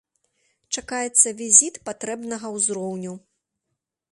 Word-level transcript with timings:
Чакаецца 0.77 1.33
візіт 1.41 1.75
патрэбнага 1.91 2.47
ўзроўню. 2.57 3.13